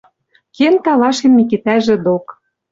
[0.55, 2.25] Кен талашен Микитӓжӹ док.